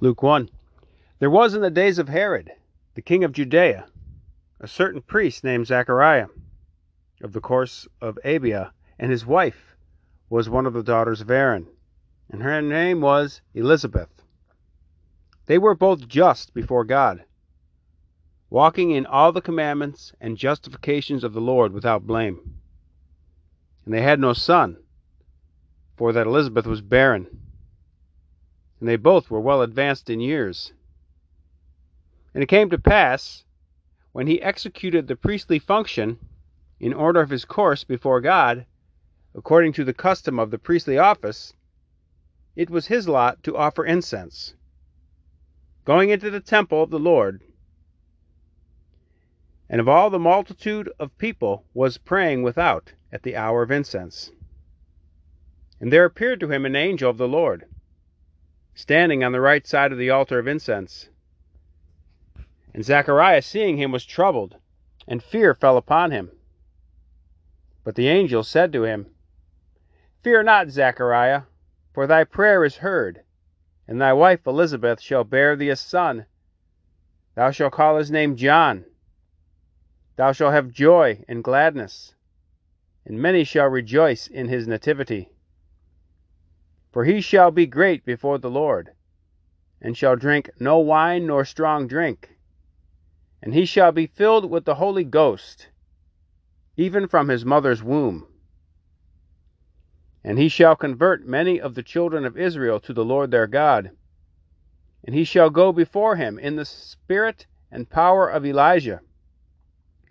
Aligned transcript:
Luke 0.00 0.24
1. 0.24 0.50
There 1.20 1.30
was 1.30 1.54
in 1.54 1.62
the 1.62 1.70
days 1.70 2.00
of 2.00 2.08
Herod, 2.08 2.50
the 2.94 3.00
king 3.00 3.22
of 3.22 3.30
Judea, 3.30 3.86
a 4.58 4.66
certain 4.66 5.00
priest 5.00 5.44
named 5.44 5.68
Zachariah, 5.68 6.26
of 7.22 7.32
the 7.32 7.40
course 7.40 7.86
of 8.00 8.18
Abia, 8.24 8.72
and 8.98 9.12
his 9.12 9.24
wife 9.24 9.76
was 10.28 10.50
one 10.50 10.66
of 10.66 10.72
the 10.72 10.82
daughters 10.82 11.20
of 11.20 11.30
Aaron, 11.30 11.68
and 12.28 12.42
her 12.42 12.60
name 12.60 13.00
was 13.00 13.40
Elizabeth. 13.54 14.10
They 15.46 15.58
were 15.58 15.76
both 15.76 16.08
just 16.08 16.54
before 16.54 16.84
God, 16.84 17.24
walking 18.50 18.90
in 18.90 19.06
all 19.06 19.30
the 19.30 19.40
commandments 19.40 20.12
and 20.20 20.36
justifications 20.36 21.22
of 21.22 21.34
the 21.34 21.40
Lord 21.40 21.72
without 21.72 22.04
blame. 22.04 22.58
And 23.84 23.94
they 23.94 24.02
had 24.02 24.18
no 24.18 24.32
son, 24.32 24.76
for 25.96 26.12
that 26.12 26.26
Elizabeth 26.26 26.66
was 26.66 26.80
barren 26.80 27.43
and 28.84 28.88
they 28.90 28.96
both 28.96 29.30
were 29.30 29.40
well 29.40 29.62
advanced 29.62 30.10
in 30.10 30.20
years. 30.20 30.74
And 32.34 32.42
it 32.42 32.48
came 32.48 32.68
to 32.68 32.76
pass, 32.76 33.46
when 34.12 34.26
he 34.26 34.42
executed 34.42 35.08
the 35.08 35.16
priestly 35.16 35.58
function 35.58 36.18
in 36.78 36.92
order 36.92 37.22
of 37.22 37.30
his 37.30 37.46
course 37.46 37.82
before 37.82 38.20
God, 38.20 38.66
according 39.34 39.72
to 39.72 39.84
the 39.84 39.94
custom 39.94 40.38
of 40.38 40.50
the 40.50 40.58
priestly 40.58 40.98
office, 40.98 41.54
it 42.56 42.68
was 42.68 42.88
his 42.88 43.08
lot 43.08 43.42
to 43.44 43.56
offer 43.56 43.86
incense, 43.86 44.52
going 45.86 46.10
into 46.10 46.30
the 46.30 46.40
temple 46.40 46.82
of 46.82 46.90
the 46.90 46.98
Lord. 46.98 47.40
And 49.70 49.80
of 49.80 49.88
all 49.88 50.10
the 50.10 50.18
multitude 50.18 50.92
of 50.98 51.16
people 51.16 51.64
was 51.72 51.96
praying 51.96 52.42
without 52.42 52.92
at 53.10 53.22
the 53.22 53.34
hour 53.34 53.62
of 53.62 53.70
incense. 53.70 54.30
And 55.80 55.90
there 55.90 56.04
appeared 56.04 56.38
to 56.40 56.50
him 56.50 56.66
an 56.66 56.76
angel 56.76 57.08
of 57.08 57.16
the 57.16 57.26
Lord 57.26 57.64
standing 58.74 59.22
on 59.22 59.32
the 59.32 59.40
right 59.40 59.66
side 59.66 59.92
of 59.92 59.98
the 59.98 60.10
altar 60.10 60.38
of 60.38 60.48
incense. 60.48 61.08
And 62.72 62.84
Zacharias, 62.84 63.46
seeing 63.46 63.76
him, 63.76 63.92
was 63.92 64.04
troubled, 64.04 64.56
and 65.06 65.22
fear 65.22 65.54
fell 65.54 65.76
upon 65.76 66.10
him. 66.10 66.30
But 67.84 67.94
the 67.94 68.08
angel 68.08 68.42
said 68.42 68.72
to 68.72 68.82
him, 68.82 69.06
Fear 70.22 70.42
not, 70.42 70.70
Zachariah, 70.70 71.42
for 71.92 72.06
thy 72.06 72.24
prayer 72.24 72.64
is 72.64 72.78
heard, 72.78 73.20
and 73.86 74.00
thy 74.00 74.12
wife 74.12 74.46
Elizabeth 74.46 75.00
shall 75.00 75.22
bear 75.22 75.54
thee 75.54 75.68
a 75.68 75.76
son. 75.76 76.26
Thou 77.36 77.50
shalt 77.52 77.74
call 77.74 77.98
his 77.98 78.10
name 78.10 78.36
John. 78.36 78.86
Thou 80.16 80.32
shalt 80.32 80.54
have 80.54 80.70
joy 80.70 81.24
and 81.28 81.44
gladness, 81.44 82.14
and 83.04 83.20
many 83.20 83.44
shall 83.44 83.66
rejoice 83.66 84.26
in 84.26 84.48
his 84.48 84.66
nativity 84.66 85.33
for 86.94 87.04
he 87.04 87.20
shall 87.20 87.50
be 87.50 87.66
great 87.66 88.04
before 88.04 88.38
the 88.38 88.48
Lord, 88.48 88.92
and 89.82 89.96
shall 89.96 90.14
drink 90.14 90.48
no 90.60 90.78
wine 90.78 91.26
nor 91.26 91.44
strong 91.44 91.88
drink. 91.88 92.38
And 93.42 93.52
he 93.52 93.64
shall 93.64 93.90
be 93.90 94.06
filled 94.06 94.48
with 94.48 94.64
the 94.64 94.76
Holy 94.76 95.02
Ghost, 95.02 95.70
even 96.76 97.08
from 97.08 97.26
his 97.26 97.44
mother's 97.44 97.82
womb. 97.82 98.28
And 100.22 100.38
he 100.38 100.48
shall 100.48 100.76
convert 100.76 101.26
many 101.26 101.60
of 101.60 101.74
the 101.74 101.82
children 101.82 102.24
of 102.24 102.38
Israel 102.38 102.78
to 102.78 102.92
the 102.92 103.04
Lord 103.04 103.32
their 103.32 103.48
God. 103.48 103.90
And 105.02 105.16
he 105.16 105.24
shall 105.24 105.50
go 105.50 105.72
before 105.72 106.14
him 106.14 106.38
in 106.38 106.54
the 106.54 106.64
spirit 106.64 107.44
and 107.72 107.90
power 107.90 108.28
of 108.28 108.46
Elijah, 108.46 109.00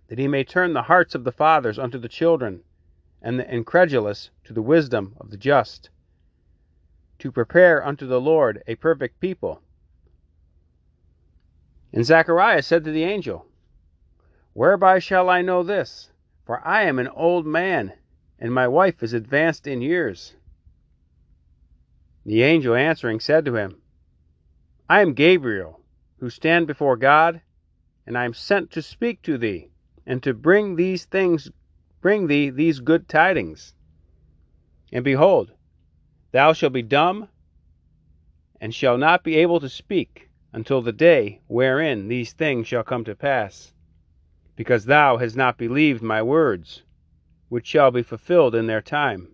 that 0.10 0.20
he 0.20 0.28
may 0.28 0.44
turn 0.44 0.74
the 0.74 0.82
hearts 0.82 1.16
of 1.16 1.24
the 1.24 1.32
fathers 1.32 1.80
unto 1.80 1.98
the 1.98 2.10
children, 2.10 2.62
and 3.22 3.40
the 3.40 3.50
incredulous 3.50 4.32
to 4.44 4.52
the 4.52 4.62
wisdom 4.62 5.16
of 5.22 5.30
the 5.30 5.38
just 5.38 5.90
to 7.20 7.32
prepare 7.32 7.86
unto 7.86 8.08
the 8.08 8.22
Lord 8.22 8.64
a 8.68 8.76
perfect 8.76 9.20
people. 9.20 9.62
And 11.94 12.06
Zacharias 12.06 12.68
said 12.68 12.84
to 12.86 12.92
the 12.92 13.04
angel, 13.04 13.46
Whereby 14.54 15.00
shall 15.00 15.30
I 15.30 15.42
know 15.42 15.64
this? 15.64 16.12
For 16.46 16.66
I 16.68 16.84
am 16.84 17.00
an 17.00 17.08
old 17.08 17.46
man, 17.46 17.94
and 18.40 18.54
my 18.54 18.68
wife 18.68 19.02
is 19.02 19.14
advanced 19.14 19.68
in 19.68 19.82
years. 19.82 20.36
The 22.26 22.44
angel 22.44 22.76
answering 22.76 23.20
said 23.20 23.46
to 23.46 23.56
him, 23.56 23.82
I 24.90 25.02
am 25.02 25.14
Gabriel, 25.14 25.82
who 26.20 26.30
stand 26.30 26.68
before 26.68 26.98
God, 26.98 27.42
and 28.06 28.18
I 28.18 28.26
am 28.26 28.34
sent 28.34 28.72
to 28.72 28.82
speak 28.82 29.22
to 29.24 29.38
thee, 29.38 29.70
and 30.06 30.22
to 30.24 30.34
bring 30.34 30.76
these 30.76 31.06
things 31.06 31.50
bring 32.02 32.28
thee 32.28 32.50
these 32.50 32.82
good 32.82 33.08
tidings. 33.08 33.74
And 34.92 35.06
behold, 35.06 35.54
Thou 36.34 36.52
shalt 36.54 36.74
be 36.74 36.82
dumb, 36.82 37.30
and 38.60 38.74
shalt 38.74 39.00
not 39.00 39.24
be 39.24 39.36
able 39.36 39.60
to 39.60 39.70
speak 39.70 40.32
until 40.52 40.82
the 40.82 40.92
day 40.92 41.42
wherein 41.46 42.08
these 42.08 42.34
things 42.34 42.68
shall 42.68 42.84
come 42.84 43.04
to 43.04 43.16
pass, 43.16 43.72
because 44.56 44.86
thou 44.86 45.18
hast 45.18 45.38
not 45.38 45.60
believed 45.60 46.02
my 46.02 46.24
words, 46.24 46.82
which 47.50 47.68
shall 47.68 47.92
be 47.92 48.02
fulfilled 48.02 48.56
in 48.56 48.66
their 48.66 48.82
time. 48.82 49.28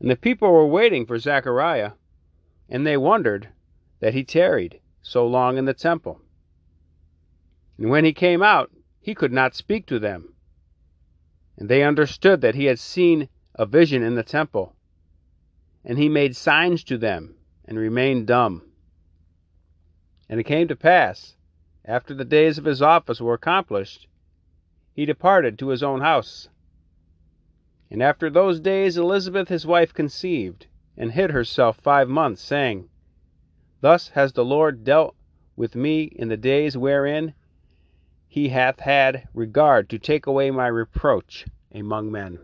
And 0.00 0.10
the 0.10 0.16
people 0.16 0.50
were 0.50 0.66
waiting 0.66 1.04
for 1.04 1.18
Zechariah, 1.18 1.92
and 2.70 2.86
they 2.86 2.96
wondered 2.96 3.48
that 4.00 4.14
he 4.14 4.24
tarried 4.24 4.80
so 5.02 5.26
long 5.26 5.58
in 5.58 5.66
the 5.66 5.74
temple. 5.74 6.18
And 7.76 7.90
when 7.90 8.06
he 8.06 8.14
came 8.14 8.42
out, 8.42 8.70
he 9.02 9.14
could 9.14 9.32
not 9.34 9.54
speak 9.54 9.84
to 9.88 9.98
them. 9.98 10.32
And 11.58 11.68
they 11.68 11.82
understood 11.82 12.40
that 12.40 12.54
he 12.54 12.64
had 12.64 12.78
seen 12.78 13.28
a 13.54 13.66
vision 13.66 14.02
in 14.02 14.14
the 14.14 14.22
temple. 14.22 14.74
And 15.84 15.98
he 15.98 16.08
made 16.08 16.36
signs 16.36 16.84
to 16.84 16.96
them, 16.96 17.34
and 17.64 17.78
remained 17.78 18.26
dumb. 18.26 18.62
And 20.28 20.40
it 20.40 20.44
came 20.44 20.68
to 20.68 20.76
pass, 20.76 21.36
after 21.84 22.14
the 22.14 22.24
days 22.24 22.58
of 22.58 22.64
his 22.64 22.80
office 22.80 23.20
were 23.20 23.34
accomplished, 23.34 24.06
he 24.92 25.04
departed 25.04 25.58
to 25.58 25.68
his 25.68 25.82
own 25.82 26.00
house. 26.00 26.48
And 27.90 28.02
after 28.02 28.30
those 28.30 28.60
days 28.60 28.96
Elizabeth 28.96 29.48
his 29.48 29.66
wife 29.66 29.92
conceived, 29.92 30.66
and 30.96 31.12
hid 31.12 31.30
herself 31.30 31.78
five 31.78 32.08
months, 32.08 32.42
saying, 32.42 32.88
Thus 33.80 34.08
has 34.10 34.32
the 34.32 34.44
Lord 34.44 34.84
dealt 34.84 35.16
with 35.56 35.74
me 35.74 36.04
in 36.04 36.28
the 36.28 36.36
days 36.36 36.76
wherein 36.76 37.34
he 38.28 38.48
hath 38.48 38.80
had 38.80 39.28
regard 39.34 39.90
to 39.90 39.98
take 39.98 40.26
away 40.26 40.50
my 40.50 40.66
reproach 40.66 41.46
among 41.74 42.10
men. 42.10 42.38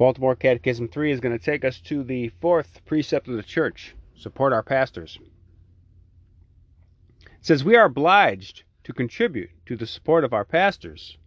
Baltimore 0.00 0.34
Catechism 0.34 0.88
3 0.88 1.12
is 1.12 1.20
going 1.20 1.38
to 1.38 1.44
take 1.44 1.62
us 1.62 1.78
to 1.80 2.02
the 2.02 2.30
fourth 2.40 2.80
precept 2.86 3.28
of 3.28 3.36
the 3.36 3.42
church 3.42 3.94
support 4.16 4.50
our 4.50 4.62
pastors. 4.62 5.18
It 7.20 7.28
says, 7.42 7.64
We 7.64 7.76
are 7.76 7.84
obliged 7.84 8.62
to 8.84 8.94
contribute 8.94 9.50
to 9.66 9.76
the 9.76 9.86
support 9.86 10.24
of 10.24 10.32
our 10.32 10.46
pastors 10.46 11.18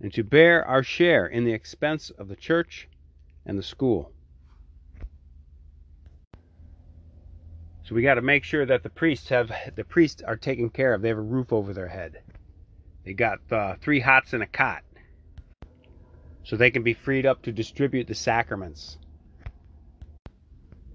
and 0.00 0.12
to 0.12 0.24
bear 0.24 0.66
our 0.66 0.82
share 0.82 1.24
in 1.24 1.44
the 1.44 1.52
expense 1.52 2.10
of 2.10 2.26
the 2.26 2.34
church 2.34 2.88
and 3.46 3.56
the 3.56 3.62
school. 3.62 4.10
So 7.84 7.94
we 7.94 8.02
got 8.02 8.14
to 8.14 8.22
make 8.22 8.42
sure 8.42 8.66
that 8.66 8.82
the 8.82 8.90
priests 8.90 9.28
have 9.28 9.52
the 9.76 9.84
priests 9.84 10.20
are 10.20 10.36
taken 10.36 10.68
care 10.68 10.94
of. 10.94 11.02
They 11.02 11.10
have 11.10 11.18
a 11.18 11.20
roof 11.20 11.52
over 11.52 11.72
their 11.72 11.86
head. 11.86 12.22
They 13.04 13.12
got 13.12 13.38
uh, 13.52 13.76
three 13.80 14.00
hots 14.00 14.32
and 14.32 14.42
a 14.42 14.48
cot 14.48 14.82
so 16.44 16.56
they 16.56 16.70
can 16.70 16.82
be 16.82 16.94
freed 16.94 17.26
up 17.26 17.42
to 17.42 17.52
distribute 17.52 18.06
the 18.06 18.14
sacraments. 18.14 18.98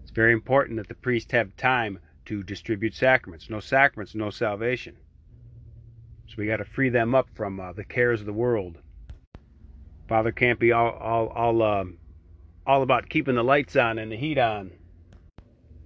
It's 0.01 0.11
very 0.11 0.33
important 0.33 0.77
that 0.77 0.87
the 0.87 0.95
priest 0.95 1.31
have 1.31 1.55
time 1.55 1.99
to 2.25 2.43
distribute 2.43 2.93
sacraments. 2.93 3.49
No 3.49 3.59
sacraments, 3.59 4.15
no 4.15 4.29
salvation. 4.29 4.95
So 6.27 6.35
we 6.37 6.47
got 6.47 6.57
to 6.57 6.65
free 6.65 6.89
them 6.89 7.15
up 7.15 7.27
from 7.33 7.59
uh, 7.59 7.71
the 7.71 7.85
cares 7.85 8.19
of 8.19 8.25
the 8.25 8.33
world. 8.33 8.77
Father 10.07 10.31
can't 10.31 10.59
be 10.59 10.71
all 10.71 10.91
all 10.91 11.27
all 11.27 11.61
uh, 11.61 11.85
all 12.65 12.81
about 12.81 13.09
keeping 13.09 13.35
the 13.35 13.43
lights 13.43 13.75
on 13.75 13.97
and 13.97 14.11
the 14.11 14.17
heat 14.17 14.37
on, 14.37 14.71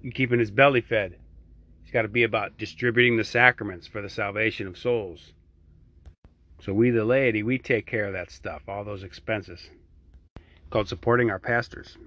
and 0.04 0.14
keeping 0.14 0.40
his 0.40 0.52
belly 0.52 0.82
fed. 0.82 1.16
He's 1.84 1.92
got 1.92 2.04
to 2.04 2.08
be 2.08 2.24
about 2.24 2.58
distributing 2.58 3.18
the 3.18 3.24
sacraments 3.24 3.88
for 3.88 4.02
the 4.02 4.10
salvation 4.10 4.68
of 4.68 4.78
souls. 4.78 5.34
So 6.64 6.74
we, 6.74 6.92
the 6.92 7.04
laity, 7.04 7.42
we 7.42 7.58
take 7.58 7.88
care 7.88 8.06
of 8.06 8.14
that 8.14 8.30
stuff, 8.30 8.62
all 8.68 8.84
those 8.84 9.04
expenses, 9.04 9.70
called 10.70 10.88
supporting 10.88 11.32
our 11.32 11.40
pastors. 11.40 11.98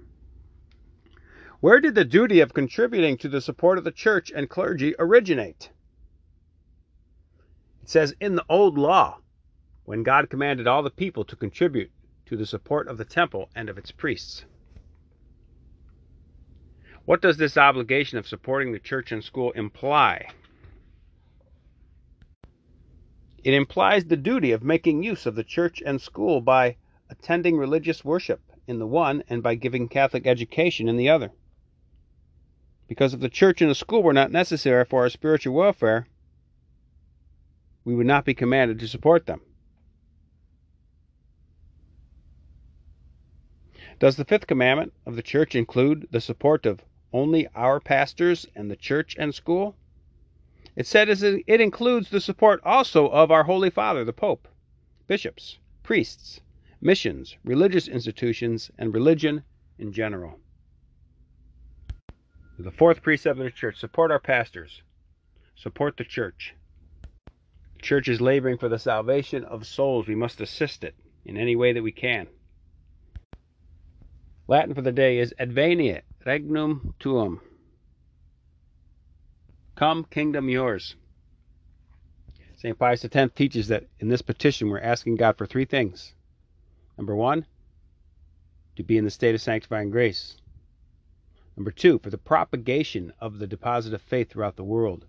Where 1.59 1.81
did 1.81 1.95
the 1.95 2.05
duty 2.05 2.39
of 2.39 2.53
contributing 2.53 3.17
to 3.17 3.27
the 3.27 3.41
support 3.41 3.77
of 3.77 3.83
the 3.83 3.91
church 3.91 4.31
and 4.33 4.49
clergy 4.49 4.95
originate? 4.97 5.71
It 7.83 7.89
says 7.89 8.15
in 8.21 8.35
the 8.35 8.45
Old 8.47 8.77
Law, 8.77 9.19
when 9.83 10.03
God 10.03 10.29
commanded 10.29 10.67
all 10.67 10.83
the 10.83 10.89
people 10.89 11.25
to 11.25 11.35
contribute 11.35 11.91
to 12.25 12.37
the 12.37 12.45
support 12.45 12.87
of 12.87 12.97
the 12.97 13.05
temple 13.05 13.49
and 13.55 13.69
of 13.69 13.77
its 13.77 13.91
priests. 13.91 14.45
What 17.03 17.21
does 17.21 17.37
this 17.37 17.57
obligation 17.57 18.17
of 18.17 18.27
supporting 18.27 18.71
the 18.71 18.79
church 18.79 19.11
and 19.11 19.23
school 19.23 19.51
imply? 19.51 20.29
It 23.45 23.53
implies 23.53 24.05
the 24.05 24.17
duty 24.17 24.53
of 24.53 24.63
making 24.63 25.03
use 25.03 25.27
of 25.27 25.35
the 25.35 25.43
church 25.43 25.79
and 25.85 26.01
school 26.01 26.41
by 26.41 26.77
attending 27.11 27.57
religious 27.57 28.03
worship 28.03 28.41
in 28.65 28.79
the 28.79 28.87
one 28.87 29.23
and 29.29 29.43
by 29.43 29.53
giving 29.53 29.87
Catholic 29.87 30.25
education 30.25 30.89
in 30.89 30.97
the 30.97 31.09
other. 31.09 31.31
Because 32.87 33.13
if 33.13 33.19
the 33.19 33.29
church 33.29 33.61
and 33.61 33.69
the 33.69 33.75
school 33.75 34.01
were 34.01 34.13
not 34.13 34.31
necessary 34.31 34.83
for 34.83 35.03
our 35.03 35.11
spiritual 35.11 35.53
welfare, 35.53 36.07
we 37.83 37.93
would 37.93 38.07
not 38.07 38.25
be 38.25 38.33
commanded 38.33 38.79
to 38.79 38.87
support 38.87 39.27
them. 39.27 39.41
Does 43.99 44.15
the 44.15 44.25
fifth 44.25 44.47
commandment 44.47 44.91
of 45.05 45.15
the 45.15 45.21
church 45.21 45.53
include 45.53 46.07
the 46.09 46.19
support 46.19 46.65
of 46.65 46.83
only 47.13 47.47
our 47.53 47.79
pastors 47.79 48.47
and 48.55 48.71
the 48.71 48.75
church 48.75 49.15
and 49.19 49.35
school? 49.35 49.75
It 50.75 50.85
says 50.85 51.23
it 51.23 51.61
includes 51.61 52.09
the 52.09 52.19
support 52.19 52.59
also 52.63 53.07
of 53.07 53.31
our 53.31 53.43
Holy 53.43 53.69
Father, 53.69 54.03
the 54.03 54.11
Pope, 54.11 54.47
bishops, 55.07 55.57
priests, 55.83 56.41
missions, 56.81 57.37
religious 57.45 57.87
institutions, 57.87 58.71
and 58.77 58.93
religion 58.93 59.43
in 59.79 59.93
general. 59.93 60.39
The 62.59 62.71
fourth 62.71 63.01
precept 63.01 63.39
of 63.39 63.43
the 63.45 63.51
church 63.51 63.77
support 63.77 64.11
our 64.11 64.19
pastors, 64.19 64.81
support 65.55 65.97
the 65.97 66.03
church. 66.03 66.53
The 67.77 67.81
church 67.81 68.07
is 68.07 68.19
laboring 68.19 68.57
for 68.57 68.69
the 68.69 68.79
salvation 68.79 69.43
of 69.45 69.65
souls. 69.65 70.07
We 70.07 70.15
must 70.15 70.41
assist 70.41 70.83
it 70.83 70.95
in 71.23 71.37
any 71.37 71.55
way 71.55 71.73
that 71.73 71.83
we 71.83 71.91
can. 71.91 72.27
Latin 74.47 74.73
for 74.73 74.81
the 74.81 74.91
day 74.91 75.19
is 75.19 75.33
Adveniat 75.39 76.03
regnum 76.25 76.93
tuum. 76.99 77.41
Come, 79.75 80.05
kingdom 80.05 80.47
yours. 80.47 80.95
St. 82.55 82.79
Pius 82.79 83.03
X 83.03 83.33
teaches 83.35 83.67
that 83.67 83.83
in 83.99 84.07
this 84.07 84.21
petition 84.21 84.69
we're 84.69 84.79
asking 84.79 85.17
God 85.17 85.37
for 85.37 85.45
three 85.45 85.65
things. 85.65 86.13
Number 86.97 87.13
one, 87.13 87.45
to 88.77 88.83
be 88.83 88.97
in 88.97 89.03
the 89.03 89.11
state 89.11 89.35
of 89.35 89.41
sanctifying 89.41 89.89
grace. 89.89 90.37
Number 91.57 91.71
two, 91.71 91.99
for 91.99 92.09
the 92.09 92.17
propagation 92.17 93.13
of 93.19 93.39
the 93.39 93.47
deposit 93.47 93.93
of 93.93 94.01
faith 94.01 94.29
throughout 94.29 94.55
the 94.55 94.63
world. 94.63 95.05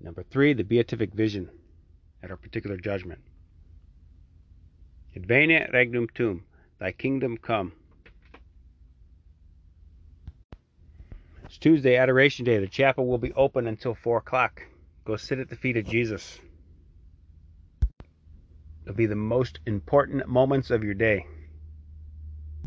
Number 0.00 0.22
three, 0.22 0.52
the 0.52 0.64
beatific 0.64 1.14
vision 1.14 1.50
at 2.22 2.30
our 2.30 2.36
particular 2.36 2.76
judgment. 2.76 3.20
Adveniat 5.16 5.72
regnum 5.72 6.08
tuum, 6.14 6.44
thy 6.78 6.92
kingdom 6.92 7.36
come. 7.36 7.72
It's 11.52 11.58
Tuesday, 11.58 11.96
Adoration 11.96 12.46
Day. 12.46 12.56
The 12.60 12.66
chapel 12.66 13.06
will 13.06 13.18
be 13.18 13.34
open 13.34 13.66
until 13.66 13.94
4 13.94 14.16
o'clock. 14.16 14.62
Go 15.04 15.16
sit 15.16 15.38
at 15.38 15.50
the 15.50 15.54
feet 15.54 15.76
of 15.76 15.84
Jesus. 15.84 16.40
It'll 18.84 18.94
be 18.94 19.04
the 19.04 19.16
most 19.16 19.58
important 19.66 20.26
moments 20.26 20.70
of 20.70 20.82
your 20.82 20.94
day. 20.94 21.26